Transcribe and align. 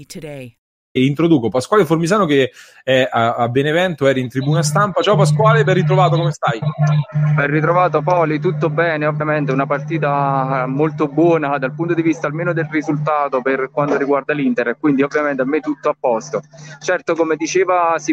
today. 0.00 0.56
E 0.94 1.06
introduco 1.06 1.48
Pasquale 1.48 1.86
Formisano 1.86 2.26
che 2.26 2.50
è 2.84 3.08
a, 3.10 3.36
a, 3.36 3.48
Benevento, 3.48 4.06
era 4.06 4.18
in 4.18 4.28
tribuna 4.28 4.62
stampa. 4.62 5.00
Ciao 5.00 5.16
Pasquale, 5.16 5.64
ben 5.64 5.74
ritrovato, 5.74 6.16
come 6.16 6.32
stai? 6.32 6.60
Ben 7.34 7.46
ritrovato 7.46 8.02
Poli, 8.02 8.38
tutto 8.38 8.68
bene, 8.68 9.06
ovviamente 9.06 9.52
una 9.52 9.64
partita 9.64 10.66
molto 10.68 11.08
buona 11.08 11.56
dal 11.56 11.74
punto 11.74 11.94
di 11.94 12.02
vista 12.02 12.26
almeno 12.26 12.52
del 12.52 12.68
risultato 12.70 13.40
per 13.40 13.70
quanto 13.70 13.96
riguarda 13.96 14.34
l'Inter, 14.34 14.76
quindi 14.78 15.02
ovviamente 15.02 15.40
a 15.40 15.46
me 15.46 15.60
tutto 15.60 15.88
a 15.88 15.96
posto. 15.98 16.42
Certo, 16.78 17.14
come 17.14 17.36
diceva 17.36 17.94
si 17.96 18.12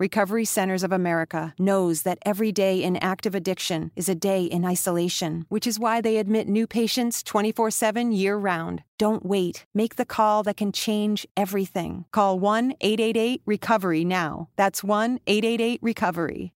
Recovery 0.00 0.46
Centers 0.46 0.82
of 0.82 0.92
America 0.92 1.52
knows 1.58 2.04
that 2.04 2.16
every 2.24 2.52
day 2.52 2.82
in 2.82 2.96
active 3.02 3.34
addiction 3.34 3.90
is 3.94 4.08
a 4.08 4.14
day 4.14 4.44
in 4.44 4.64
isolation, 4.64 5.44
which 5.50 5.66
is 5.66 5.78
why 5.78 6.00
they 6.00 6.16
admit 6.16 6.48
new 6.48 6.66
patients 6.66 7.22
24 7.22 7.70
7 7.70 8.10
year 8.10 8.38
round. 8.38 8.82
Don't 8.96 9.26
wait. 9.26 9.66
Make 9.74 9.96
the 9.96 10.06
call 10.06 10.42
that 10.44 10.56
can 10.56 10.72
change 10.72 11.26
everything. 11.36 12.06
Call 12.12 12.38
1 12.40 12.76
888 12.80 13.42
Recovery 13.44 14.06
now. 14.06 14.48
That's 14.56 14.82
1 14.82 15.20
888 15.26 15.80
Recovery. 15.82 16.54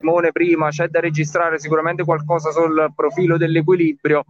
Simone, 0.00 0.32
prima 0.32 0.70
c'è 0.70 0.88
da 0.88 1.00
registrare 1.00 1.58
sicuramente 1.58 2.02
qualcosa 2.02 2.50
sul 2.50 2.92
profilo 2.96 3.36
dell'equilibrio. 3.36 4.24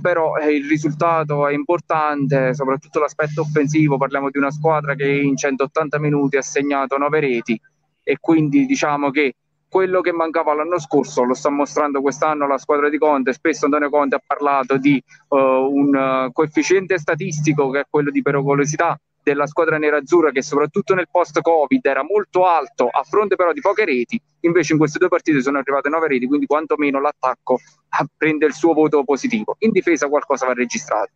però 0.00 0.36
eh, 0.36 0.54
il 0.54 0.68
risultato 0.68 1.46
è 1.48 1.52
importante, 1.52 2.54
soprattutto 2.54 3.00
l'aspetto 3.00 3.40
offensivo, 3.40 3.96
parliamo 3.96 4.30
di 4.30 4.38
una 4.38 4.50
squadra 4.50 4.94
che 4.94 5.06
in 5.06 5.36
180 5.36 5.98
minuti 5.98 6.36
ha 6.36 6.42
segnato 6.42 6.96
9 6.96 7.20
reti, 7.20 7.60
e 8.08 8.18
quindi 8.20 8.66
diciamo 8.66 9.10
che 9.10 9.34
quello 9.68 10.00
che 10.00 10.12
mancava 10.12 10.54
l'anno 10.54 10.78
scorso 10.78 11.24
lo 11.24 11.34
sta 11.34 11.50
mostrando 11.50 12.00
quest'anno 12.00 12.46
la 12.46 12.56
squadra 12.56 12.88
di 12.88 12.98
Conte. 12.98 13.32
Spesso 13.32 13.64
Antonio 13.64 13.90
Conte 13.90 14.14
ha 14.14 14.22
parlato 14.24 14.76
di 14.78 15.02
uh, 15.28 15.36
un 15.36 15.92
uh, 15.92 16.32
coefficiente 16.32 16.98
statistico 16.98 17.68
che 17.70 17.80
è 17.80 17.84
quello 17.90 18.12
di 18.12 18.22
pericolosità 18.22 18.96
della 19.24 19.48
squadra 19.48 19.76
nerazzurra 19.76 20.30
che 20.30 20.40
soprattutto 20.40 20.94
nel 20.94 21.08
post-Covid 21.10 21.84
era 21.84 22.04
molto 22.04 22.46
alto 22.46 22.86
a 22.86 23.02
fronte 23.02 23.34
però 23.34 23.52
di 23.52 23.60
poche 23.60 23.84
reti, 23.84 24.22
invece 24.42 24.74
in 24.74 24.78
queste 24.78 25.00
due 25.00 25.08
partite 25.08 25.42
sono 25.42 25.58
arrivate 25.58 25.88
nove 25.88 26.06
reti, 26.06 26.26
quindi 26.26 26.46
quantomeno 26.46 27.00
l'attacco 27.00 27.58
prende 28.16 28.46
il 28.46 28.54
suo 28.54 28.72
voto 28.72 29.02
positivo. 29.02 29.56
In 29.58 29.72
difesa 29.72 30.06
qualcosa 30.06 30.46
va 30.46 30.52
registrato. 30.52 31.10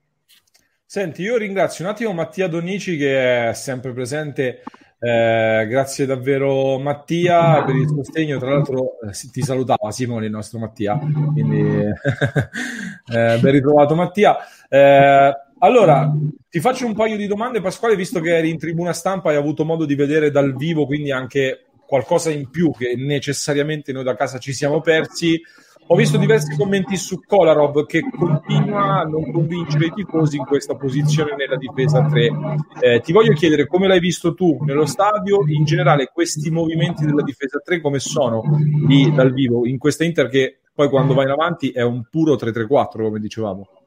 Senti, 0.84 1.22
io 1.22 1.36
ringrazio 1.36 1.84
un 1.84 1.92
attimo 1.92 2.12
Mattia 2.12 2.48
Donici 2.48 2.96
che 2.96 3.50
è 3.50 3.54
sempre 3.54 3.92
presente 3.92 4.64
eh, 5.02 5.66
grazie 5.66 6.04
davvero 6.04 6.78
Mattia 6.78 7.64
per 7.64 7.74
il 7.74 7.88
sostegno. 7.88 8.38
Tra 8.38 8.50
l'altro 8.50 9.00
eh, 9.00 9.12
ti 9.32 9.40
salutava 9.40 9.90
Simone, 9.90 10.26
il 10.26 10.30
nostro 10.30 10.58
Mattia. 10.58 10.98
Quindi 10.98 11.60
eh, 13.08 13.38
ben 13.40 13.50
ritrovato 13.50 13.94
Mattia. 13.94 14.36
Eh, 14.68 15.34
allora, 15.58 16.12
ti 16.48 16.60
faccio 16.60 16.86
un 16.86 16.94
paio 16.94 17.16
di 17.16 17.26
domande, 17.26 17.62
Pasquale, 17.62 17.96
visto 17.96 18.20
che 18.20 18.36
eri 18.36 18.50
in 18.50 18.58
tribuna 18.58 18.92
stampa 18.92 19.30
e 19.30 19.34
hai 19.34 19.40
avuto 19.40 19.64
modo 19.64 19.86
di 19.86 19.94
vedere 19.94 20.30
dal 20.30 20.54
vivo, 20.54 20.84
quindi 20.84 21.10
anche 21.10 21.66
qualcosa 21.86 22.30
in 22.30 22.50
più 22.50 22.70
che 22.70 22.94
necessariamente 22.96 23.92
noi 23.92 24.04
da 24.04 24.14
casa 24.14 24.38
ci 24.38 24.52
siamo 24.52 24.80
persi. 24.80 25.40
Ho 25.92 25.96
visto 25.96 26.18
diversi 26.18 26.56
commenti 26.56 26.96
su 26.96 27.20
Kolarov 27.26 27.84
che 27.84 28.00
continua 28.16 29.00
a 29.00 29.02
non 29.02 29.32
convincere 29.32 29.86
i 29.86 29.92
tifosi 29.92 30.36
in 30.36 30.44
questa 30.44 30.76
posizione 30.76 31.34
nella 31.34 31.56
difesa 31.56 32.04
3. 32.04 32.30
Eh, 32.80 33.00
ti 33.00 33.12
voglio 33.12 33.32
chiedere 33.32 33.66
come 33.66 33.88
l'hai 33.88 33.98
visto 33.98 34.32
tu 34.34 34.56
nello 34.60 34.86
stadio, 34.86 35.40
in 35.48 35.64
generale 35.64 36.12
questi 36.12 36.48
movimenti 36.52 37.04
della 37.04 37.22
difesa 37.22 37.58
3 37.58 37.80
come 37.80 37.98
sono 37.98 38.40
lì 38.86 39.12
dal 39.12 39.32
vivo 39.32 39.66
in 39.66 39.78
questa 39.78 40.04
Inter 40.04 40.28
che 40.28 40.60
poi 40.72 40.88
quando 40.88 41.12
va 41.12 41.24
in 41.24 41.30
avanti 41.30 41.70
è 41.70 41.82
un 41.82 42.04
puro 42.08 42.34
3-3-4 42.36 43.02
come 43.02 43.18
dicevamo. 43.18 43.79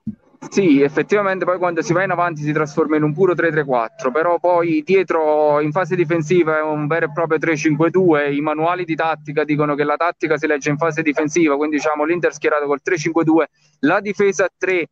Sì, 0.49 0.81
effettivamente 0.81 1.45
poi 1.45 1.57
quando 1.57 1.81
si 1.81 1.93
va 1.93 2.03
in 2.03 2.11
avanti 2.11 2.43
si 2.43 2.51
trasforma 2.51 2.95
in 2.95 3.03
un 3.03 3.13
puro 3.13 3.33
3-3-4, 3.33 4.11
però 4.11 4.39
poi 4.39 4.83
dietro 4.85 5.59
in 5.61 5.71
fase 5.71 5.95
difensiva 5.95 6.57
è 6.57 6.61
un 6.61 6.85
vero 6.85 7.05
e 7.05 7.11
proprio 7.11 7.39
3-5-2, 7.39 8.33
i 8.33 8.39
manuali 8.41 8.85
di 8.85 8.93
tattica 8.93 9.43
dicono 9.43 9.73
che 9.73 9.83
la 9.83 9.95
tattica 9.95 10.37
si 10.37 10.45
legge 10.45 10.69
in 10.69 10.77
fase 10.77 11.01
difensiva, 11.01 11.55
quindi 11.55 11.77
diciamo 11.77 12.03
l'Inter 12.03 12.33
schierato 12.33 12.65
col 12.65 12.81
3-5-2, 12.83 13.43
la 13.79 13.99
difesa 13.99 14.47
3 14.55 14.87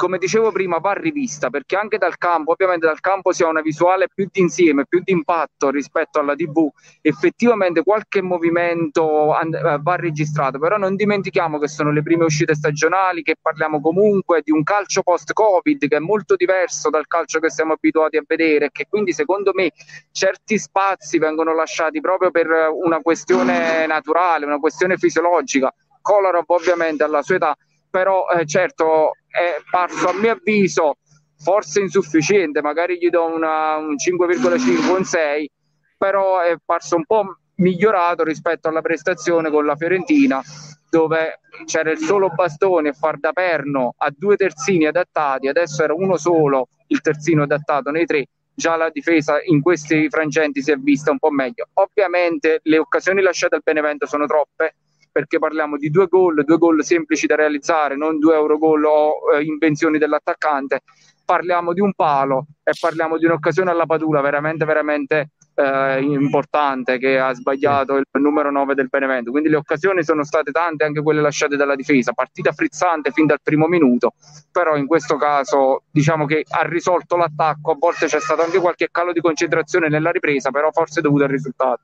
come 0.00 0.16
dicevo 0.16 0.50
prima, 0.50 0.78
va 0.78 0.94
rivista 0.94 1.50
perché 1.50 1.76
anche 1.76 1.98
dal 1.98 2.16
campo, 2.16 2.52
ovviamente 2.52 2.86
dal 2.86 3.00
campo 3.00 3.32
si 3.32 3.42
ha 3.42 3.48
una 3.48 3.60
visuale 3.60 4.08
più 4.08 4.26
d'insieme, 4.32 4.86
più 4.86 5.02
di 5.04 5.12
impatto 5.12 5.68
rispetto 5.68 6.18
alla 6.18 6.34
TV. 6.34 6.70
Effettivamente 7.02 7.82
qualche 7.82 8.22
movimento 8.22 9.34
and- 9.34 9.82
va 9.82 9.96
registrato, 9.96 10.58
però 10.58 10.78
non 10.78 10.96
dimentichiamo 10.96 11.58
che 11.58 11.68
sono 11.68 11.92
le 11.92 12.00
prime 12.00 12.24
uscite 12.24 12.54
stagionali, 12.54 13.20
che 13.20 13.36
parliamo 13.38 13.78
comunque 13.82 14.40
di 14.42 14.50
un 14.52 14.62
calcio 14.62 15.02
post-Covid 15.02 15.86
che 15.86 15.96
è 15.96 15.98
molto 16.00 16.34
diverso 16.34 16.88
dal 16.88 17.06
calcio 17.06 17.38
che 17.38 17.50
siamo 17.50 17.74
abituati 17.74 18.16
a 18.16 18.22
vedere 18.26 18.66
e 18.66 18.70
che 18.72 18.86
quindi 18.88 19.12
secondo 19.12 19.50
me 19.52 19.70
certi 20.12 20.56
spazi 20.56 21.18
vengono 21.18 21.54
lasciati 21.54 22.00
proprio 22.00 22.30
per 22.30 22.48
una 22.72 23.00
questione 23.02 23.84
naturale, 23.86 24.46
una 24.46 24.60
questione 24.60 24.96
fisiologica. 24.96 25.70
Kolarov 26.00 26.44
ovviamente 26.46 27.04
alla 27.04 27.20
sua 27.20 27.34
età 27.34 27.54
però 27.90 28.26
eh, 28.28 28.46
certo 28.46 29.12
è 29.30 29.56
parso 29.70 30.08
a 30.08 30.12
mio 30.12 30.32
avviso 30.32 30.98
forse 31.38 31.80
insufficiente, 31.80 32.60
magari 32.60 32.98
gli 32.98 33.08
do 33.08 33.24
una, 33.24 33.76
un 33.76 33.94
5,5, 33.94 34.96
un 34.96 35.04
6, 35.04 35.50
però 35.96 36.40
è 36.40 36.56
parso 36.64 36.96
un 36.96 37.04
po' 37.04 37.38
migliorato 37.56 38.24
rispetto 38.24 38.68
alla 38.68 38.80
prestazione 38.80 39.50
con 39.50 39.64
la 39.64 39.76
Fiorentina 39.76 40.42
dove 40.90 41.40
c'era 41.66 41.90
il 41.90 41.98
solo 41.98 42.30
bastone 42.30 42.88
e 42.88 42.92
far 42.92 43.18
da 43.18 43.32
perno 43.32 43.94
a 43.96 44.12
due 44.14 44.36
terzini 44.36 44.86
adattati, 44.86 45.46
adesso 45.46 45.84
era 45.84 45.94
uno 45.94 46.16
solo 46.16 46.68
il 46.88 47.00
terzino 47.00 47.44
adattato 47.44 47.90
nei 47.90 48.06
tre, 48.06 48.26
già 48.52 48.76
la 48.76 48.90
difesa 48.90 49.38
in 49.44 49.62
questi 49.62 50.08
frangenti 50.08 50.60
si 50.62 50.72
è 50.72 50.76
vista 50.76 51.12
un 51.12 51.18
po' 51.18 51.30
meglio. 51.30 51.68
Ovviamente 51.74 52.58
le 52.64 52.78
occasioni 52.78 53.22
lasciate 53.22 53.54
al 53.54 53.62
Benevento 53.62 54.06
sono 54.06 54.26
troppe, 54.26 54.74
perché 55.10 55.38
parliamo 55.38 55.76
di 55.76 55.90
due 55.90 56.06
gol, 56.06 56.44
due 56.44 56.58
gol 56.58 56.84
semplici 56.84 57.26
da 57.26 57.36
realizzare, 57.36 57.96
non 57.96 58.18
due 58.18 58.34
euro 58.34 58.58
gol 58.58 58.84
o 58.84 59.12
eh, 59.34 59.42
invenzioni 59.42 59.98
dell'attaccante. 59.98 60.80
Parliamo 61.24 61.72
di 61.72 61.80
un 61.80 61.92
palo 61.94 62.46
e 62.62 62.72
parliamo 62.78 63.16
di 63.16 63.24
un'occasione 63.24 63.70
alla 63.70 63.86
padula 63.86 64.20
veramente, 64.20 64.64
veramente 64.64 65.30
eh, 65.54 66.00
importante 66.00 66.98
che 66.98 67.18
ha 67.18 67.32
sbagliato 67.34 67.96
il 67.96 68.04
numero 68.12 68.50
9 68.50 68.74
del 68.74 68.88
Benevento. 68.88 69.30
Quindi 69.30 69.48
le 69.48 69.56
occasioni 69.56 70.02
sono 70.02 70.24
state 70.24 70.50
tante, 70.50 70.84
anche 70.84 71.02
quelle 71.02 71.20
lasciate 71.20 71.56
dalla 71.56 71.76
difesa. 71.76 72.12
Partita 72.12 72.52
frizzante 72.52 73.10
fin 73.10 73.26
dal 73.26 73.40
primo 73.42 73.66
minuto, 73.66 74.14
però 74.50 74.76
in 74.76 74.86
questo 74.86 75.16
caso 75.16 75.84
diciamo 75.90 76.26
che 76.26 76.44
ha 76.48 76.62
risolto 76.62 77.16
l'attacco. 77.16 77.72
A 77.72 77.76
volte 77.78 78.06
c'è 78.06 78.20
stato 78.20 78.42
anche 78.42 78.58
qualche 78.58 78.88
calo 78.90 79.12
di 79.12 79.20
concentrazione 79.20 79.88
nella 79.88 80.10
ripresa, 80.10 80.50
però 80.50 80.70
forse 80.72 81.00
dovuto 81.00 81.24
al 81.24 81.30
risultato. 81.30 81.82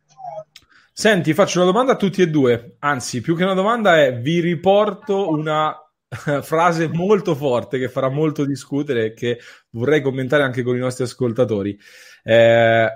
Senti, 0.98 1.34
faccio 1.34 1.60
una 1.60 1.70
domanda 1.70 1.92
a 1.92 1.96
tutti 1.96 2.22
e 2.22 2.30
due. 2.30 2.76
Anzi, 2.78 3.20
più 3.20 3.36
che 3.36 3.44
una 3.44 3.52
domanda 3.52 4.02
è 4.02 4.18
vi 4.18 4.40
riporto 4.40 5.28
una 5.28 5.76
frase 6.40 6.88
molto 6.88 7.34
forte 7.34 7.78
che 7.78 7.90
farà 7.90 8.08
molto 8.08 8.46
discutere 8.46 9.04
e 9.04 9.12
che 9.12 9.38
vorrei 9.72 10.00
commentare 10.00 10.42
anche 10.42 10.62
con 10.62 10.74
i 10.74 10.78
nostri 10.78 11.04
ascoltatori. 11.04 11.78
Eh, 12.24 12.88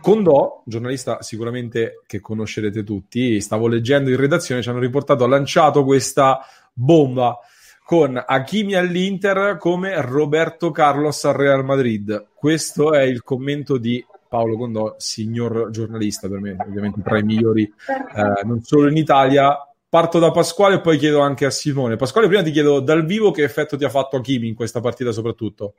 Condò, 0.00 0.64
giornalista 0.66 1.22
sicuramente 1.22 2.00
che 2.08 2.18
conoscerete 2.18 2.82
tutti, 2.82 3.40
stavo 3.40 3.68
leggendo 3.68 4.10
in 4.10 4.16
redazione, 4.16 4.60
ci 4.60 4.68
hanno 4.68 4.80
riportato, 4.80 5.22
ha 5.22 5.28
lanciato 5.28 5.84
questa 5.84 6.40
bomba 6.72 7.38
con 7.84 8.20
Hakimi 8.20 8.74
all'Inter 8.74 9.58
come 9.58 10.00
Roberto 10.02 10.72
Carlos 10.72 11.24
al 11.24 11.34
Real 11.34 11.64
Madrid. 11.64 12.30
Questo 12.34 12.94
è 12.94 13.02
il 13.02 13.22
commento 13.22 13.78
di 13.78 14.04
Paolo 14.34 14.56
Condò, 14.56 14.96
signor 14.98 15.68
giornalista 15.70 16.28
per 16.28 16.40
me, 16.40 16.56
ovviamente 16.58 17.00
tra 17.02 17.18
i 17.18 17.22
migliori, 17.22 17.62
eh, 17.62 18.44
non 18.44 18.62
solo 18.62 18.88
in 18.88 18.96
Italia. 18.96 19.56
Parto 19.88 20.18
da 20.18 20.32
Pasquale 20.32 20.74
e 20.74 20.80
poi 20.80 20.98
chiedo 20.98 21.20
anche 21.20 21.44
a 21.44 21.50
Simone. 21.50 21.94
Pasquale, 21.94 22.26
prima 22.26 22.42
ti 22.42 22.50
chiedo 22.50 22.80
dal 22.80 23.04
vivo 23.06 23.30
che 23.30 23.44
effetto 23.44 23.76
ti 23.76 23.84
ha 23.84 23.88
fatto 23.88 24.16
Hakimi 24.16 24.48
in 24.48 24.56
questa 24.56 24.80
partita 24.80 25.12
soprattutto. 25.12 25.74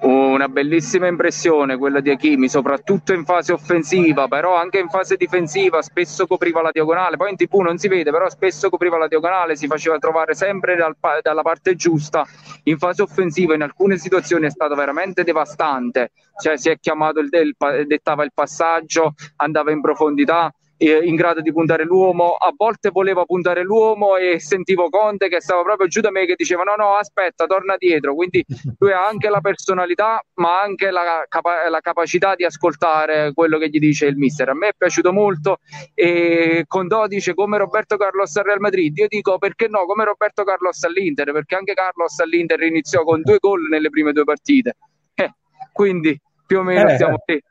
Una 0.00 0.48
bellissima 0.48 1.06
impressione 1.06 1.76
quella 1.76 2.00
di 2.00 2.10
Hakimi, 2.10 2.48
soprattutto 2.48 3.12
in 3.12 3.24
fase 3.24 3.52
offensiva, 3.52 4.26
però 4.26 4.56
anche 4.56 4.80
in 4.80 4.88
fase 4.88 5.14
difensiva 5.16 5.80
spesso 5.80 6.26
copriva 6.26 6.60
la 6.60 6.72
diagonale, 6.72 7.16
poi 7.16 7.30
in 7.30 7.36
tv 7.36 7.60
non 7.60 7.78
si 7.78 7.86
vede, 7.86 8.10
però 8.10 8.28
spesso 8.28 8.68
copriva 8.68 8.98
la 8.98 9.06
diagonale, 9.06 9.54
si 9.54 9.68
faceva 9.68 9.96
trovare 9.98 10.34
sempre 10.34 10.74
dal, 10.74 10.96
dalla 11.22 11.42
parte 11.42 11.76
giusta. 11.76 12.26
In 12.64 12.78
fase 12.78 13.02
offensiva 13.02 13.54
in 13.54 13.62
alcune 13.62 13.96
situazioni 13.96 14.46
è 14.46 14.50
stato 14.50 14.74
veramente 14.74 15.22
devastante, 15.22 16.10
cioè 16.42 16.56
si 16.56 16.68
è 16.68 16.80
chiamato 16.80 17.20
il 17.20 17.28
del, 17.28 17.54
dettava 17.86 18.24
il 18.24 18.32
passaggio, 18.34 19.14
andava 19.36 19.70
in 19.70 19.80
profondità 19.80 20.52
in 20.78 21.14
grado 21.14 21.40
di 21.40 21.52
puntare 21.52 21.84
l'uomo, 21.84 22.34
a 22.34 22.52
volte 22.54 22.90
voleva 22.90 23.24
puntare 23.24 23.62
l'uomo 23.62 24.16
e 24.16 24.38
sentivo 24.40 24.88
Conte 24.90 25.28
che 25.28 25.40
stava 25.40 25.62
proprio 25.62 25.88
giù 25.88 26.00
da 26.00 26.10
me 26.10 26.26
che 26.26 26.34
diceva 26.36 26.64
no 26.64 26.74
no 26.76 26.96
aspetta 26.96 27.46
torna 27.46 27.76
dietro, 27.78 28.14
quindi 28.14 28.44
lui 28.78 28.92
ha 28.92 29.06
anche 29.06 29.28
la 29.28 29.40
personalità 29.40 30.20
ma 30.34 30.60
anche 30.60 30.90
la, 30.90 31.24
capa- 31.28 31.68
la 31.68 31.80
capacità 31.80 32.34
di 32.34 32.44
ascoltare 32.44 33.32
quello 33.32 33.58
che 33.58 33.68
gli 33.68 33.78
dice 33.78 34.06
il 34.06 34.16
mister, 34.16 34.50
a 34.50 34.54
me 34.54 34.68
è 34.68 34.74
piaciuto 34.76 35.12
molto 35.12 35.58
e 35.94 36.64
Condò 36.66 37.06
dice 37.06 37.34
come 37.34 37.58
Roberto 37.58 37.96
Carlos 37.96 38.36
al 38.36 38.44
Real 38.44 38.60
Madrid, 38.60 38.96
io 38.98 39.06
dico 39.08 39.38
perché 39.38 39.68
no 39.68 39.84
come 39.86 40.04
Roberto 40.04 40.44
Carlos 40.44 40.82
all'Inter, 40.84 41.32
perché 41.32 41.54
anche 41.54 41.72
Carlos 41.72 42.18
all'Inter 42.20 42.60
iniziò 42.62 43.02
con 43.02 43.22
due 43.22 43.38
gol 43.38 43.68
nelle 43.70 43.88
prime 43.88 44.12
due 44.12 44.24
partite, 44.24 44.76
eh, 45.14 45.32
quindi 45.72 46.20
più 46.46 46.58
o 46.58 46.62
meno 46.62 46.90
eh. 46.90 46.96
siamo 46.96 47.16
qui. 47.24 47.42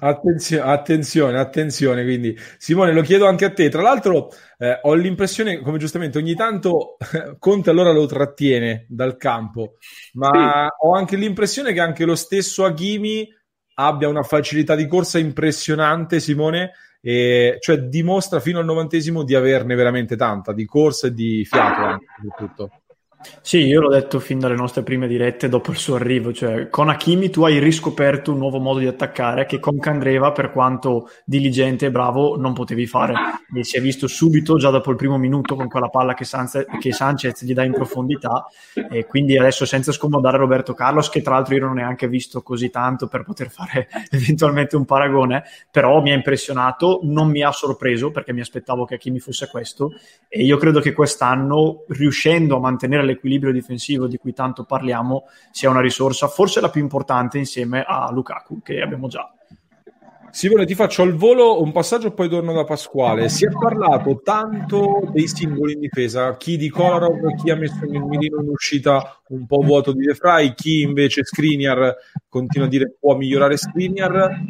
Attenzione, 0.00 0.70
attenzione, 0.70 1.38
attenzione. 1.38 2.02
Quindi, 2.04 2.36
Simone, 2.58 2.92
lo 2.92 3.02
chiedo 3.02 3.26
anche 3.26 3.44
a 3.44 3.52
te. 3.52 3.68
Tra 3.68 3.82
l'altro, 3.82 4.30
eh, 4.58 4.78
ho 4.82 4.94
l'impressione, 4.94 5.60
come 5.60 5.78
giustamente 5.78 6.18
ogni 6.18 6.34
tanto 6.34 6.96
Conte 7.38 7.70
allora 7.70 7.92
lo 7.92 8.06
trattiene 8.06 8.86
dal 8.88 9.16
campo, 9.16 9.76
ma 10.14 10.30
sì. 10.32 10.86
ho 10.86 10.94
anche 10.94 11.16
l'impressione 11.16 11.72
che 11.72 11.80
anche 11.80 12.04
lo 12.04 12.14
stesso 12.14 12.64
Aghimi 12.64 13.28
abbia 13.74 14.08
una 14.08 14.22
facilità 14.22 14.74
di 14.74 14.86
corsa 14.86 15.18
impressionante, 15.18 16.20
Simone. 16.20 16.72
E 17.04 17.56
cioè 17.58 17.78
dimostra 17.78 18.38
fino 18.38 18.60
al 18.60 18.64
novantesimo 18.64 19.24
di 19.24 19.34
averne 19.34 19.74
veramente 19.74 20.14
tanta 20.14 20.52
di 20.52 20.64
corsa 20.64 21.08
e 21.08 21.12
di 21.12 21.44
fiato 21.44 21.80
anche 21.80 22.06
soprattutto. 22.22 22.81
Sì, 23.40 23.58
io 23.66 23.80
l'ho 23.80 23.90
detto 23.90 24.20
fin 24.20 24.38
dalle 24.38 24.54
nostre 24.54 24.82
prime 24.82 25.06
dirette 25.06 25.48
dopo 25.48 25.70
il 25.70 25.76
suo 25.76 25.96
arrivo, 25.96 26.32
cioè 26.32 26.68
con 26.68 26.88
Hakimi 26.88 27.30
tu 27.30 27.44
hai 27.44 27.58
riscoperto 27.58 28.32
un 28.32 28.38
nuovo 28.38 28.58
modo 28.58 28.78
di 28.78 28.86
attaccare 28.86 29.46
che 29.46 29.58
con 29.58 29.78
Candreva, 29.78 30.32
per 30.32 30.50
quanto 30.50 31.08
diligente 31.24 31.86
e 31.86 31.90
bravo, 31.90 32.36
non 32.36 32.52
potevi 32.52 32.86
fare. 32.86 33.14
E 33.54 33.64
si 33.64 33.76
è 33.76 33.80
visto 33.80 34.06
subito, 34.06 34.56
già 34.56 34.70
dopo 34.70 34.90
il 34.90 34.96
primo 34.96 35.18
minuto, 35.18 35.54
con 35.54 35.68
quella 35.68 35.88
palla 35.88 36.14
che, 36.14 36.24
Sanze, 36.24 36.66
che 36.80 36.92
Sanchez 36.92 37.44
gli 37.44 37.52
dà 37.52 37.64
in 37.64 37.72
profondità, 37.72 38.46
e 38.90 39.06
quindi 39.06 39.36
adesso 39.36 39.66
senza 39.66 39.92
scomodare 39.92 40.38
Roberto 40.38 40.72
Carlos, 40.72 41.08
che 41.08 41.20
tra 41.20 41.34
l'altro 41.34 41.54
io 41.54 41.60
non 41.62 41.70
ho 41.70 41.74
neanche 41.74 42.08
visto 42.08 42.42
così 42.42 42.70
tanto 42.70 43.08
per 43.08 43.24
poter 43.24 43.50
fare 43.50 43.88
eventualmente 44.10 44.76
un 44.76 44.84
paragone, 44.84 45.44
però 45.70 46.00
mi 46.00 46.12
ha 46.12 46.14
impressionato, 46.14 47.00
non 47.02 47.28
mi 47.28 47.42
ha 47.42 47.52
sorpreso 47.52 48.10
perché 48.10 48.32
mi 48.32 48.40
aspettavo 48.40 48.84
che 48.84 48.94
Hakimi 48.94 49.18
fosse 49.18 49.48
questo, 49.48 49.92
e 50.28 50.42
io 50.42 50.56
credo 50.56 50.80
che 50.80 50.92
quest'anno, 50.92 51.84
riuscendo 51.88 52.56
a 52.56 52.60
mantenere 52.60 53.04
le 53.04 53.11
l'equilibrio 53.12 53.52
difensivo 53.52 54.06
di 54.06 54.16
cui 54.16 54.32
tanto 54.32 54.64
parliamo 54.64 55.24
sia 55.50 55.70
una 55.70 55.80
risorsa 55.80 56.28
forse 56.28 56.60
la 56.60 56.70
più 56.70 56.80
importante 56.80 57.38
insieme 57.38 57.84
a 57.86 58.10
Lukaku 58.10 58.60
che 58.62 58.80
abbiamo 58.80 59.08
già. 59.08 59.32
Simone, 60.34 60.64
ti 60.64 60.74
faccio 60.74 61.02
al 61.02 61.12
volo 61.12 61.60
un 61.60 61.72
passaggio 61.72 62.12
poi 62.12 62.26
torno 62.26 62.54
da 62.54 62.64
Pasquale. 62.64 63.28
Si 63.28 63.44
è 63.44 63.50
parlato 63.50 64.22
tanto 64.24 65.10
dei 65.12 65.28
singoli 65.28 65.74
in 65.74 65.80
difesa, 65.80 66.38
chi 66.38 66.56
di 66.56 66.70
Kolarov, 66.70 67.34
chi 67.34 67.50
ha 67.50 67.54
messo 67.54 67.84
nel 67.86 68.02
mirino 68.02 68.40
in 68.40 68.48
uscita 68.48 69.20
un 69.28 69.44
po' 69.44 69.60
vuoto 69.60 69.92
di 69.92 70.06
De 70.06 70.14
Frey, 70.14 70.54
chi 70.54 70.80
invece 70.80 71.22
Skriniar 71.22 71.94
continua 72.30 72.66
a 72.66 72.70
dire 72.70 72.96
può 72.98 73.14
migliorare 73.14 73.58
Skriniar. 73.58 74.40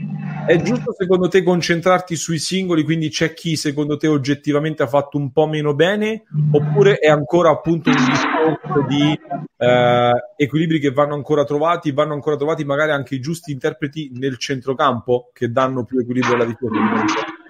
È 0.44 0.60
giusto 0.60 0.92
secondo 0.92 1.28
te 1.28 1.42
concentrarti 1.42 2.16
sui 2.16 2.38
singoli, 2.38 2.82
quindi 2.82 3.08
c'è 3.10 3.32
chi 3.32 3.54
secondo 3.56 3.96
te 3.96 4.08
oggettivamente 4.08 4.82
ha 4.82 4.88
fatto 4.88 5.16
un 5.16 5.30
po' 5.30 5.46
meno 5.46 5.74
bene, 5.74 6.24
oppure 6.50 6.96
è 6.96 7.08
ancora 7.08 7.50
appunto 7.50 7.90
un 7.90 7.96
discorso 7.96 8.86
di 8.88 9.18
eh, 9.56 10.10
equilibri 10.36 10.80
che 10.80 10.90
vanno 10.90 11.14
ancora 11.14 11.44
trovati, 11.44 11.92
vanno 11.92 12.14
ancora 12.14 12.36
trovati 12.36 12.64
magari 12.64 12.90
anche 12.90 13.14
i 13.14 13.20
giusti 13.20 13.52
interpreti 13.52 14.10
nel 14.14 14.36
centrocampo 14.36 15.30
che 15.32 15.50
danno 15.50 15.84
più 15.84 16.00
equilibrio 16.00 16.34
alla 16.34 16.44
difesa? 16.44 17.40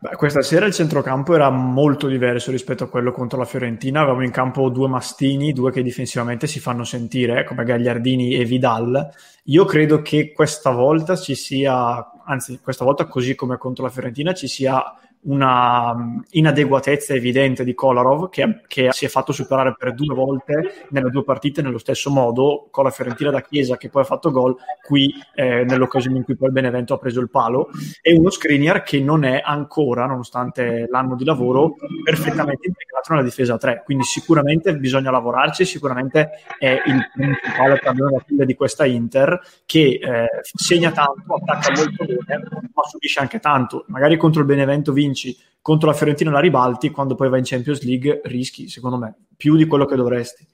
Beh, 0.00 0.14
questa 0.14 0.42
sera 0.42 0.64
il 0.64 0.72
centrocampo 0.72 1.34
era 1.34 1.50
molto 1.50 2.06
diverso 2.06 2.52
rispetto 2.52 2.84
a 2.84 2.88
quello 2.88 3.10
contro 3.10 3.36
la 3.36 3.44
Fiorentina. 3.44 4.02
Avevamo 4.02 4.22
in 4.22 4.30
campo 4.30 4.68
due 4.68 4.86
mastini, 4.86 5.52
due 5.52 5.72
che 5.72 5.82
difensivamente 5.82 6.46
si 6.46 6.60
fanno 6.60 6.84
sentire, 6.84 7.44
come 7.44 7.64
Gagliardini 7.64 8.34
e 8.34 8.44
Vidal. 8.44 9.10
Io 9.44 9.64
credo 9.64 10.00
che 10.00 10.32
questa 10.32 10.70
volta 10.70 11.16
ci 11.16 11.34
sia, 11.34 12.08
anzi, 12.28 12.60
questa 12.60 12.84
volta 12.84 13.06
così 13.06 13.34
come 13.34 13.56
contro 13.56 13.84
la 13.84 13.90
Fiorentina, 13.90 14.34
ci 14.34 14.46
sia 14.46 14.82
una 15.22 15.94
mm, 15.94 16.18
inadeguatezza 16.30 17.14
evidente 17.14 17.64
di 17.64 17.74
Kolarov 17.74 18.28
che, 18.30 18.62
che, 18.66 18.88
si 18.92 19.04
è 19.04 19.08
fatto 19.08 19.32
superare 19.32 19.74
per 19.76 19.94
due 19.94 20.14
volte 20.14 20.86
nelle 20.90 21.10
due 21.10 21.24
partite 21.24 21.62
nello 21.62 21.78
stesso 21.78 22.10
modo 22.10 22.68
con 22.70 22.84
la 22.84 22.90
Fiorentina 22.90 23.30
da 23.30 23.40
Chiesa 23.40 23.76
che 23.76 23.88
poi 23.88 24.02
ha 24.02 24.06
fatto 24.06 24.30
gol 24.30 24.56
qui 24.82 25.12
eh, 25.34 25.64
nell'occasione 25.64 26.18
in 26.18 26.24
cui 26.24 26.36
poi 26.36 26.48
il 26.48 26.54
Benevento 26.54 26.94
ha 26.94 26.98
preso 26.98 27.20
il 27.20 27.30
palo 27.30 27.70
e 28.00 28.14
uno 28.14 28.30
Skriniar 28.30 28.82
che 28.82 29.00
non 29.00 29.24
è 29.24 29.40
ancora 29.44 30.06
nonostante 30.06 30.86
l'anno 30.90 31.16
di 31.16 31.24
lavoro 31.24 31.74
perfettamente 32.04 32.68
integrato 32.68 33.12
nella 33.12 33.24
difesa 33.24 33.54
a 33.54 33.58
3 33.58 33.82
quindi 33.84 34.04
sicuramente 34.04 34.76
bisogna 34.76 35.10
lavorarci 35.10 35.64
sicuramente 35.64 36.30
è 36.58 36.80
il 36.86 37.10
principale 37.12 37.78
problema 37.78 38.44
di 38.44 38.54
questa 38.54 38.86
Inter 38.86 39.40
che 39.66 39.98
eh, 40.00 40.28
segna 40.42 40.90
tanto 40.90 41.34
attacca 41.34 41.72
molto 41.72 42.04
bene 42.24 42.48
ma 42.78 42.82
subisce 42.84 43.20
anche 43.20 43.40
tanto. 43.40 43.84
Magari 43.88 44.16
contro 44.16 44.40
il 44.40 44.46
Benevento 44.46 44.92
vince 44.92 45.07
vinci 45.08 45.36
contro 45.60 45.88
la 45.88 45.94
Fiorentina 45.94 46.30
la 46.30 46.40
ribalti, 46.40 46.90
quando 46.90 47.14
poi 47.14 47.28
vai 47.28 47.40
in 47.40 47.44
Champions 47.44 47.82
League 47.82 48.20
rischi, 48.24 48.68
secondo 48.68 48.96
me, 48.96 49.14
più 49.36 49.56
di 49.56 49.66
quello 49.66 49.84
che 49.84 49.96
dovresti. 49.96 50.46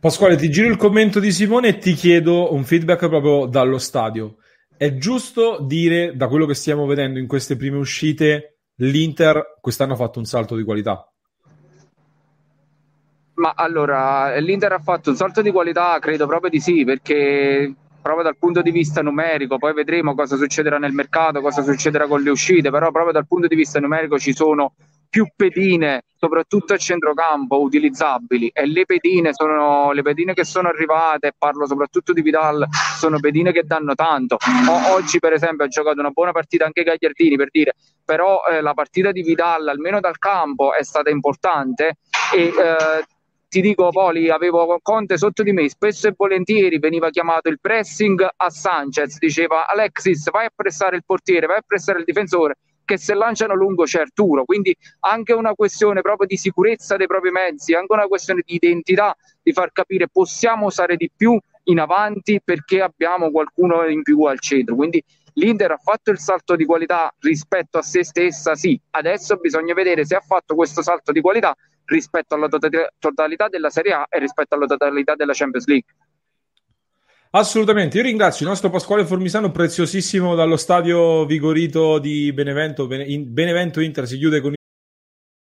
Pasquale, 0.00 0.36
ti 0.36 0.50
giro 0.50 0.68
il 0.68 0.76
commento 0.76 1.20
di 1.20 1.30
Simone 1.32 1.68
e 1.68 1.78
ti 1.78 1.94
chiedo 1.94 2.52
un 2.52 2.64
feedback 2.64 3.08
proprio 3.08 3.46
dallo 3.46 3.78
stadio. 3.78 4.36
È 4.76 4.96
giusto 4.96 5.58
dire, 5.60 6.16
da 6.16 6.28
quello 6.28 6.46
che 6.46 6.54
stiamo 6.54 6.84
vedendo 6.84 7.18
in 7.18 7.26
queste 7.26 7.56
prime 7.56 7.78
uscite, 7.78 8.58
l'Inter 8.76 9.58
quest'anno 9.60 9.92
ha 9.92 9.96
fatto 9.96 10.18
un 10.18 10.24
salto 10.24 10.56
di 10.56 10.64
qualità? 10.64 11.08
Ma 13.34 13.52
allora, 13.54 14.36
l'Inter 14.38 14.72
ha 14.72 14.78
fatto 14.80 15.10
un 15.10 15.16
salto 15.16 15.42
di 15.42 15.50
qualità, 15.50 15.98
credo 16.00 16.26
proprio 16.26 16.50
di 16.50 16.60
sì, 16.60 16.84
perché 16.84 17.72
proprio 18.04 18.24
dal 18.24 18.36
punto 18.36 18.60
di 18.60 18.70
vista 18.70 19.00
numerico, 19.00 19.56
poi 19.56 19.72
vedremo 19.72 20.14
cosa 20.14 20.36
succederà 20.36 20.76
nel 20.76 20.92
mercato, 20.92 21.40
cosa 21.40 21.62
succederà 21.62 22.06
con 22.06 22.20
le 22.20 22.28
uscite, 22.28 22.68
però 22.68 22.90
proprio 22.90 23.14
dal 23.14 23.26
punto 23.26 23.46
di 23.46 23.54
vista 23.54 23.80
numerico 23.80 24.18
ci 24.18 24.34
sono 24.34 24.74
più 25.08 25.26
pedine, 25.34 26.02
soprattutto 26.14 26.74
a 26.74 26.76
centrocampo, 26.76 27.62
utilizzabili 27.62 28.50
e 28.52 28.66
le 28.66 28.84
pedine 28.84 29.32
sono 29.32 29.92
le 29.92 30.02
pedine 30.02 30.34
che 30.34 30.44
sono 30.44 30.68
arrivate, 30.68 31.32
parlo 31.38 31.66
soprattutto 31.66 32.12
di 32.12 32.20
Vidal, 32.20 32.66
sono 32.98 33.18
pedine 33.20 33.52
che 33.52 33.62
danno 33.62 33.94
tanto. 33.94 34.36
O, 34.68 34.92
oggi 34.92 35.18
per 35.18 35.32
esempio 35.32 35.64
ha 35.64 35.68
giocato 35.68 35.98
una 35.98 36.10
buona 36.10 36.32
partita 36.32 36.66
anche 36.66 36.82
Gagliardini 36.82 37.36
per 37.36 37.48
dire, 37.50 37.72
però 38.04 38.42
eh, 38.50 38.60
la 38.60 38.74
partita 38.74 39.12
di 39.12 39.22
Vidal 39.22 39.66
almeno 39.68 40.00
dal 40.00 40.18
campo 40.18 40.74
è 40.74 40.82
stata 40.82 41.08
importante 41.08 41.96
e 42.34 42.42
eh, 42.48 43.04
ti 43.54 43.60
dico 43.60 43.90
Poli, 43.90 44.30
avevo 44.30 44.80
Conte 44.82 45.16
sotto 45.16 45.44
di 45.44 45.52
me, 45.52 45.68
spesso 45.68 46.08
e 46.08 46.14
volentieri 46.16 46.80
veniva 46.80 47.10
chiamato 47.10 47.48
il 47.48 47.60
pressing 47.60 48.26
a 48.36 48.50
Sanchez, 48.50 49.16
diceva 49.18 49.68
Alexis 49.68 50.28
vai 50.32 50.46
a 50.46 50.52
pressare 50.52 50.96
il 50.96 51.04
portiere, 51.06 51.46
vai 51.46 51.58
a 51.58 51.64
pressare 51.64 52.00
il 52.00 52.04
difensore, 52.04 52.56
che 52.84 52.98
se 52.98 53.14
lanciano 53.14 53.54
lungo 53.54 53.84
c'è 53.84 54.00
Arturo, 54.00 54.44
quindi 54.44 54.76
anche 55.00 55.34
una 55.34 55.54
questione 55.54 56.00
proprio 56.00 56.26
di 56.26 56.36
sicurezza 56.36 56.96
dei 56.96 57.06
propri 57.06 57.30
mezzi, 57.30 57.74
anche 57.74 57.92
una 57.92 58.08
questione 58.08 58.42
di 58.44 58.56
identità, 58.56 59.16
di 59.40 59.52
far 59.52 59.70
capire 59.70 60.08
possiamo 60.08 60.66
usare 60.66 60.96
di 60.96 61.08
più 61.16 61.38
in 61.66 61.78
avanti 61.78 62.40
perché 62.42 62.80
abbiamo 62.80 63.30
qualcuno 63.30 63.86
in 63.86 64.02
più 64.02 64.20
al 64.24 64.40
centro, 64.40 64.74
quindi 64.74 65.00
l'Inter 65.34 65.70
ha 65.70 65.78
fatto 65.78 66.10
il 66.10 66.18
salto 66.18 66.56
di 66.56 66.64
qualità 66.64 67.14
rispetto 67.20 67.78
a 67.78 67.82
se 67.82 68.02
stessa, 68.02 68.56
sì, 68.56 68.80
adesso 68.90 69.36
bisogna 69.36 69.74
vedere 69.74 70.04
se 70.04 70.16
ha 70.16 70.20
fatto 70.26 70.56
questo 70.56 70.82
salto 70.82 71.12
di 71.12 71.20
qualità 71.20 71.56
rispetto 71.86 72.34
alla 72.34 72.48
totalità 72.48 73.48
della 73.48 73.70
Serie 73.70 73.92
A 73.92 74.06
e 74.08 74.18
rispetto 74.18 74.54
alla 74.54 74.66
totalità 74.66 75.14
della 75.14 75.32
Champions 75.34 75.66
League. 75.66 75.94
Assolutamente, 77.30 77.96
io 77.96 78.04
ringrazio 78.04 78.44
il 78.44 78.50
nostro 78.50 78.70
Pasquale 78.70 79.04
Formisano, 79.04 79.50
preziosissimo 79.50 80.36
dallo 80.36 80.56
stadio 80.56 81.26
Vigorito 81.26 81.98
di 81.98 82.32
Benevento. 82.32 82.86
Benevento 82.86 83.80
Inter 83.80 84.06
si 84.06 84.18
chiude 84.18 84.40
con 84.40 84.52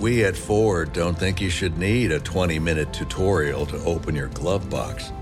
we 0.00 0.24
at 0.24 0.36
Ford 0.36 0.92
don't 0.92 1.18
think 1.18 1.40
you 1.40 1.50
should 1.50 1.76
need 1.76 2.12
a 2.12 2.20
20 2.20 2.58
minute 2.58 2.92
tutorial 2.92 3.66
to 3.66 3.76
open 3.84 4.14
your 4.14 4.28
glove 4.28 4.70
box. 4.70 5.12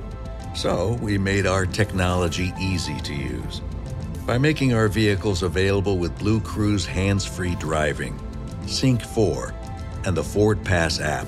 So 0.54 0.99
we 1.02 1.18
made 1.18 1.47
our 1.47 1.66
technology 1.66 2.52
easy 2.61 2.99
to 3.00 3.14
use 3.14 3.61
by 4.26 4.38
making 4.38 4.75
our 4.75 4.88
vehicles 4.88 5.42
available 5.42 5.99
with 5.99 6.18
Blue 6.18 6.40
Cruise 6.40 6.85
hands 6.85 7.25
free 7.25 7.54
driving, 7.56 8.18
Sync 8.66 9.00
4, 9.00 9.54
and 10.04 10.16
the 10.16 10.25
Ford 10.25 10.62
Pass 10.64 11.00
app. 11.00 11.26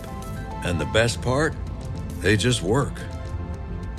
And 0.64 0.80
the 0.80 0.86
best 0.86 1.22
part? 1.22 1.54
They 2.20 2.36
just 2.36 2.62
work. 2.62 2.94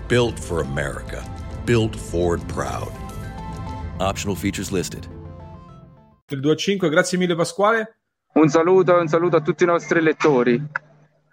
Built 0.08 0.38
for 0.38 0.62
America. 0.62 1.24
Built 1.66 1.96
Ford 1.96 2.46
Proud. 2.50 2.92
Optional 4.00 4.36
features 4.36 4.72
listed. 4.72 5.08
Il 6.32 6.42
2 6.42 6.78
grazie 6.78 7.18
mille 7.18 7.36
Pasquale. 7.36 7.88
Un 8.40 8.48
saluto 8.48 8.98
un 8.98 9.10
saluto 9.10 9.36
a 9.36 9.42
tutti 9.42 9.64
i 9.64 9.66
nostri 9.66 10.02
lettori. 10.02 10.64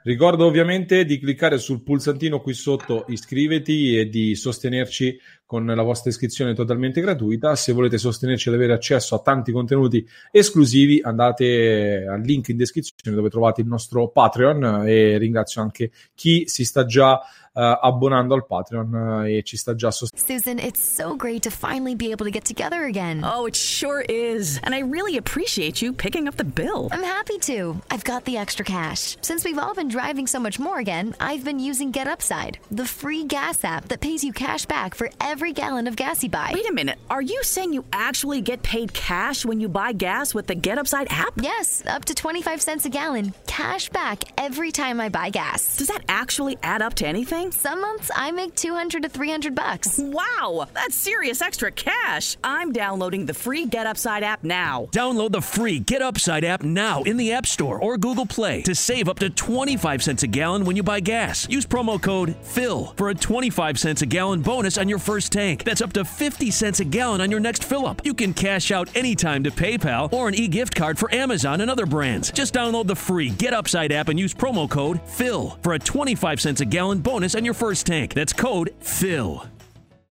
Ricordo 0.03 0.45
ovviamente 0.45 1.05
di 1.05 1.21
cliccare 1.21 1.57
sul 1.57 1.85
pulsantino 1.85 2.41
qui 2.41 2.53
sotto 2.53 3.05
iscriviti 3.11 3.97
e 3.97 4.09
di 4.09 4.35
sostenerci 4.35 5.17
con 5.47 5.65
la 5.65 5.83
vostra 5.83 6.11
iscrizione 6.11 6.55
totalmente 6.55 7.00
gratuita. 7.00 7.55
Se 7.55 7.73
volete 7.73 7.99
sostenerci 7.99 8.49
ad 8.49 8.57
avere 8.57 8.73
accesso 8.73 9.15
a 9.15 9.21
tanti 9.21 9.53
contenuti 9.53 10.07
esclusivi, 10.31 11.00
andate 11.03 12.07
al 12.09 12.21
link 12.21 12.49
in 12.49 12.57
descrizione 12.57 13.17
dove 13.17 13.31
trovate 13.31 13.61
il 13.61 13.69
nostro 13.69 14.09
Patreon 14.09 14.85
e 14.87 15.17
ringrazio 15.19 15.62
anche 15.62 15.91
chi 16.15 16.45
si 16.47 16.65
sta 16.65 16.85
già 16.85 17.21
uh, 17.57 17.79
abbonando 17.81 18.35
al 18.35 18.47
Patreon 18.47 18.93
uh, 18.93 19.25
e 19.25 19.43
ci 19.43 19.57
sta 19.57 19.75
già 19.75 19.91
sostenendo. 19.91 20.26
Susan, 20.26 20.59
it's 20.59 20.81
so 20.81 21.17
great 21.17 21.43
to 21.43 21.50
finally 21.50 21.95
be 21.95 22.11
able 22.12 22.25
to 22.25 22.31
get 22.31 22.45
together 22.45 22.85
again. 22.85 23.23
Oh, 23.25 23.47
it 23.47 23.57
sure 23.57 24.05
is. 24.09 24.61
And 24.62 24.75
I 24.75 24.81
really 24.81 25.17
appreciate 25.17 25.81
you 25.81 25.93
picking 25.93 26.29
up 26.29 26.37
the 26.37 26.45
bill. 26.45 26.88
I'm 26.93 27.03
happy 27.03 27.38
to. 27.53 27.81
I've 27.91 28.05
got 28.05 28.25
the 28.25 28.37
extra 28.37 28.65
cash. 28.65 29.17
Since 29.23 29.45
we've 29.45 29.59
all 29.59 29.75
been 29.75 29.88
driving 29.88 30.26
so 30.26 30.38
much 30.38 30.59
more 30.59 30.79
again, 30.79 31.15
I've 31.21 31.45
been 31.45 31.59
using 31.59 31.91
Get 31.91 32.07
Upside, 32.07 32.59
the 32.71 32.85
free 32.85 33.25
gas 33.25 33.65
app 33.65 33.88
that 33.88 34.00
pays 34.00 34.23
you 34.23 34.33
cash 34.33 34.67
back 34.67 34.95
for 34.95 35.11
every 35.21 35.36
gallon 35.45 35.87
of 35.87 35.97
gas 35.97 36.23
you 36.23 36.31
buy. 36.31 36.50
Wait 36.55 36.69
a 36.69 36.73
minute. 36.73 36.99
Are 37.11 37.21
you 37.23 37.43
saying 37.43 37.73
you 37.73 37.85
actually 37.93 38.40
get 38.40 38.62
paid 38.62 38.93
cash 38.93 39.45
when 39.45 39.61
you 39.61 39.69
buy 39.69 39.93
gas 39.93 40.35
with 40.35 40.47
the 40.47 40.55
Get 40.55 40.78
Upside 40.78 41.07
app? 41.11 41.33
Yes, 41.37 41.83
up 41.87 42.05
to 42.07 42.14
25 42.14 42.62
cents 42.62 42.85
a 42.85 42.88
gallon. 42.88 43.35
Cash 43.47 43.90
back 43.90 44.25
every 44.38 44.73
time 44.73 45.00
I 45.00 45.09
buy 45.09 45.31
gas. 45.31 45.76
Does 45.76 45.88
that 45.88 46.02
actually 46.09 46.57
add 46.62 46.83
up 46.83 46.95
to 46.95 47.07
anything? 47.07 47.52
Some 47.52 47.81
months 47.81 48.11
I 48.14 48.31
make 48.31 48.55
200 48.55 49.02
to 49.02 49.09
300 49.09 49.55
bucks. 49.55 49.99
Wow, 49.99 50.66
that's 50.75 50.97
serious 50.97 51.43
extra 51.43 51.71
cash. 51.71 52.37
I'm 52.43 52.73
downloading 52.73 53.26
the 53.26 53.35
free 53.35 53.66
Get 53.66 53.87
Upside 53.87 54.23
app 54.23 54.43
now. 54.43 54.88
Download 54.93 55.33
the 55.33 55.43
free 55.43 55.78
Get 55.78 56.02
Upside 56.02 56.45
app 56.45 56.62
now 56.62 57.02
in 57.02 57.16
the 57.16 57.33
App 57.33 57.47
Store 57.47 57.78
or 57.78 57.99
Google 57.99 58.26
Play 58.26 58.62
to 58.62 58.75
save 58.75 59.09
up 59.09 59.19
to 59.19 59.31
25 59.31 60.02
cents 60.02 60.23
a 60.23 60.26
gallon 60.26 60.64
when 60.64 60.76
you 60.76 60.83
buy 60.83 61.00
gas. 61.00 61.49
Use 61.49 61.66
promo 61.66 62.00
code 62.00 62.35
PHIL 62.43 62.95
for 62.97 63.11
a 63.11 63.14
25 63.14 63.78
cents 63.78 64.02
a 64.02 64.07
gallon 64.07 64.43
bonus 64.43 64.78
on 64.78 64.88
your 64.88 64.99
first 64.99 65.25
tank. 65.28 65.64
That's 65.64 65.80
up 65.80 65.92
to 65.95 66.04
50 66.04 66.50
cents 66.50 66.80
a 66.80 66.85
gallon 66.85 67.21
on 67.21 67.30
your 67.30 67.40
next 67.40 67.64
fill 67.64 67.87
up. 67.87 68.04
You 68.04 68.14
can 68.14 68.35
cash 68.35 68.71
out 68.71 68.95
anytime 68.97 69.42
to 69.45 69.50
PayPal 69.50 70.12
or 70.12 70.28
an 70.28 70.35
e 70.35 70.49
gift 70.49 70.75
card 70.75 70.99
for 70.99 71.12
Amazon 71.14 71.61
and 71.61 71.71
other 71.71 71.87
brands. 71.87 72.30
Just 72.30 72.54
download 72.54 72.87
the 72.87 72.97
free 72.97 73.30
Get 73.30 73.54
Upside 73.54 73.92
app 73.92 74.09
and 74.09 74.18
use 74.18 74.35
promo 74.35 74.68
code 74.68 75.00
FILL 75.02 75.59
for 75.62 75.75
a 75.75 75.78
25 75.78 76.40
cents 76.40 76.61
a 76.61 76.64
gallon 76.64 76.99
bonus 77.00 77.35
on 77.35 77.45
your 77.45 77.54
first 77.54 77.87
tank. 77.87 78.14
That's 78.14 78.33
code 78.33 78.75
PHIL. 78.80 79.56